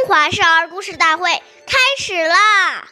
[0.00, 1.30] 中华少儿故事大会
[1.66, 2.88] 开始啦！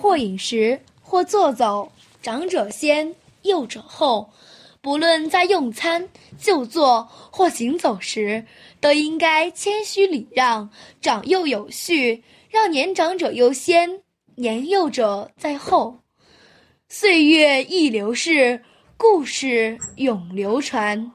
[0.00, 4.32] 或饮食，或坐走，长者先，幼者后。
[4.80, 6.08] 不论在用餐、
[6.40, 8.44] 就坐或行走时，
[8.80, 10.68] 都应该谦虚礼让，
[11.00, 14.00] 长幼有序，让年长者优先，
[14.34, 16.00] 年幼者在后。
[16.88, 18.64] 岁月易流逝，
[18.96, 21.12] 故事永流传。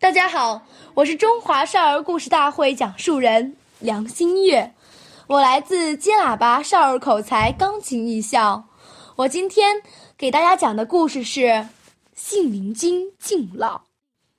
[0.00, 4.74] 大家好，我是中华少儿故事大会讲述人梁新月，
[5.28, 8.68] 我来自金喇叭少儿口才钢琴艺校。
[9.14, 9.80] 我今天
[10.16, 11.66] 给大家讲的故事是。
[12.16, 13.82] 信陵君敬老，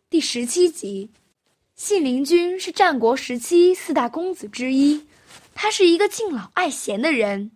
[0.10, 1.10] 第十七集。
[1.78, 5.08] 信陵君是战国时期四大公子之一，
[5.56, 7.52] 他是一个敬老爱贤的人。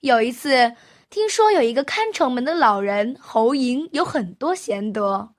[0.00, 0.74] 有一次，
[1.08, 5.30] 听说有一个看城门的老人侯嬴有很多贤德，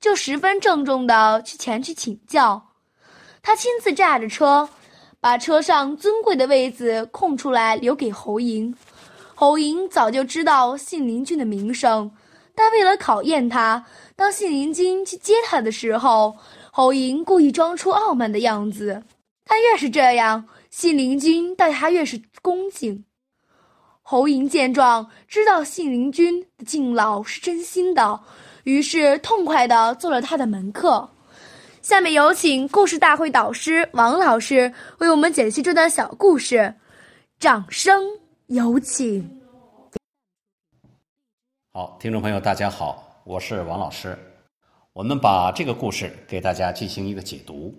[0.00, 2.72] 就十分郑重的去前去请教。
[3.40, 4.68] 他亲自驾着车，
[5.26, 8.72] 把车上尊贵的位子空出来留给侯嬴。
[9.34, 12.08] 侯嬴早就知道信陵君的名声。
[12.54, 16.36] 但为了考验他，当信陵君去接他的时候，
[16.70, 19.02] 侯嬴故意装出傲慢的样子。
[19.44, 23.04] 他越是这样，信陵君待他越是恭敬。
[24.02, 28.20] 侯嬴见状，知道信陵君的敬老是真心的，
[28.62, 31.10] 于是痛快地做了他的门客。
[31.86, 36.74] 下面有请故事大会导师王老师为我们解析这段小故事，
[37.38, 38.02] 掌声
[38.46, 39.40] 有请。
[41.72, 44.18] 好，听众朋友，大家好，我是王老师。
[44.92, 47.72] 我们把这个故事给大家进行一个解读。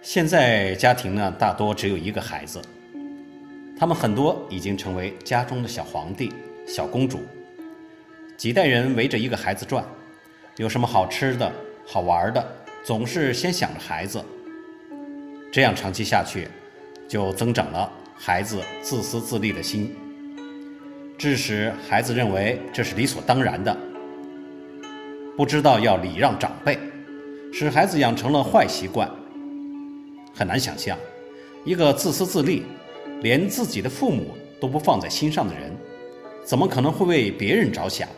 [0.00, 2.62] 现在家庭呢，大多只有一个孩子，
[3.76, 6.32] 他们很多已经成为家中的小皇帝、
[6.74, 7.20] 小公主，
[8.38, 9.84] 几代人围着一个孩子转，
[10.56, 11.52] 有什么好吃的、
[11.86, 12.42] 好玩的，
[12.82, 14.24] 总是先想着孩子。
[15.52, 16.48] 这样长期下去。
[17.08, 19.94] 就增长了孩子自私自利的心，
[21.18, 23.76] 致使孩子认为这是理所当然的，
[25.36, 26.78] 不知道要礼让长辈，
[27.52, 29.10] 使孩子养成了坏习惯。
[30.34, 30.96] 很难想象，
[31.66, 32.62] 一个自私自利、
[33.20, 35.70] 连自己的父母都不放在心上的人，
[36.44, 38.08] 怎么可能会为别人着想？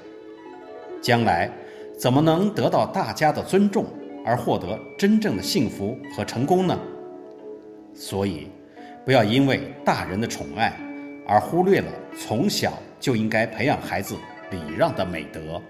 [1.00, 1.50] 将来
[1.98, 3.86] 怎么能得到大家的尊重
[4.24, 6.78] 而获得真正的幸福和成功呢？
[7.94, 8.48] 所以。
[9.04, 10.74] 不要因为大人的宠爱
[11.26, 14.16] 而忽略了从小就应该培养孩子
[14.50, 15.60] 礼让的美德。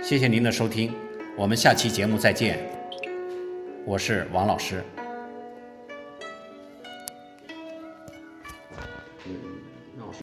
[0.00, 0.92] 谢谢您的收听，
[1.36, 2.60] 我们下期节目再见。
[3.84, 4.84] 我是王老师。